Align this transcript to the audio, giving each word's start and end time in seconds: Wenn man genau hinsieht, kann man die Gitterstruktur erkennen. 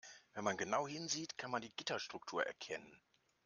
Wenn 0.33 0.43
man 0.43 0.57
genau 0.57 0.87
hinsieht, 0.87 1.37
kann 1.37 1.51
man 1.51 1.61
die 1.61 1.75
Gitterstruktur 1.75 2.43
erkennen. 2.43 2.99